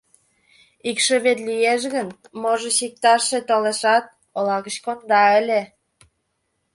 Икшывет 0.89 1.39
лиеш 1.47 1.81
гын, 1.93 2.07
можыч, 2.41 2.77
иктажше 2.87 3.39
толешат, 3.49 4.05
ола 4.37 4.57
гыч 4.65 4.75
конда 4.85 5.23
ыле... 5.39 5.61